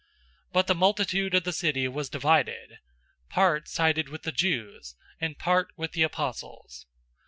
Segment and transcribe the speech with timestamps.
[0.47, 2.79] 014:004 But the multitude of the city was divided.
[3.29, 6.87] Part sided with the Jews, and part with the apostles.